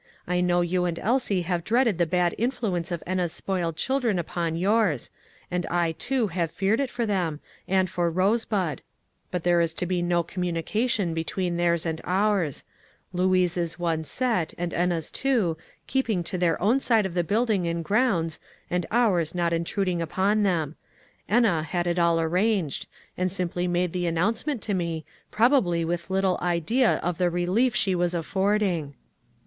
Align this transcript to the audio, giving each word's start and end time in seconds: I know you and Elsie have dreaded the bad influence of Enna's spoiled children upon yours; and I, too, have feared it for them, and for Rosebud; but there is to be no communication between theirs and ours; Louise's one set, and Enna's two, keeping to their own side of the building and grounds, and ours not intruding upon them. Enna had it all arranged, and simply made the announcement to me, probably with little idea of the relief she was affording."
I 0.25 0.41
know 0.41 0.61
you 0.61 0.85
and 0.85 0.97
Elsie 0.97 1.43
have 1.43 1.63
dreaded 1.63 1.99
the 1.99 2.07
bad 2.07 2.33
influence 2.39 2.91
of 2.91 3.03
Enna's 3.05 3.33
spoiled 3.33 3.77
children 3.77 4.17
upon 4.17 4.55
yours; 4.55 5.11
and 5.51 5.63
I, 5.67 5.91
too, 5.91 6.29
have 6.29 6.49
feared 6.49 6.79
it 6.79 6.89
for 6.89 7.05
them, 7.05 7.39
and 7.67 7.87
for 7.87 8.09
Rosebud; 8.09 8.81
but 9.29 9.43
there 9.43 9.61
is 9.61 9.75
to 9.75 9.85
be 9.85 10.01
no 10.01 10.23
communication 10.23 11.13
between 11.13 11.55
theirs 11.57 11.85
and 11.85 12.01
ours; 12.03 12.63
Louise's 13.13 13.77
one 13.77 14.03
set, 14.03 14.55
and 14.57 14.73
Enna's 14.73 15.11
two, 15.11 15.55
keeping 15.85 16.23
to 16.23 16.37
their 16.39 16.59
own 16.59 16.79
side 16.79 17.05
of 17.05 17.13
the 17.13 17.23
building 17.23 17.67
and 17.67 17.85
grounds, 17.85 18.39
and 18.71 18.87
ours 18.89 19.35
not 19.35 19.53
intruding 19.53 20.01
upon 20.01 20.41
them. 20.41 20.75
Enna 21.29 21.61
had 21.61 21.85
it 21.85 21.99
all 21.99 22.19
arranged, 22.19 22.87
and 23.19 23.31
simply 23.31 23.67
made 23.67 23.93
the 23.93 24.07
announcement 24.07 24.63
to 24.63 24.73
me, 24.73 25.05
probably 25.29 25.85
with 25.85 26.09
little 26.09 26.39
idea 26.41 26.95
of 27.03 27.19
the 27.19 27.29
relief 27.29 27.75
she 27.75 27.93
was 27.93 28.15
affording." 28.15 28.95